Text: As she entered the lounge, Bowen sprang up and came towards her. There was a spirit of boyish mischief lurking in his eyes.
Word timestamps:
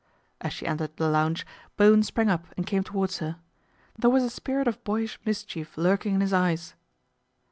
As 0.41 0.51
she 0.51 0.65
entered 0.65 0.97
the 0.97 1.07
lounge, 1.07 1.45
Bowen 1.77 2.01
sprang 2.01 2.27
up 2.27 2.47
and 2.57 2.65
came 2.65 2.83
towards 2.83 3.19
her. 3.19 3.37
There 3.95 4.09
was 4.09 4.23
a 4.23 4.31
spirit 4.31 4.67
of 4.67 4.83
boyish 4.83 5.19
mischief 5.25 5.77
lurking 5.77 6.15
in 6.15 6.21
his 6.21 6.33
eyes. 6.33 6.73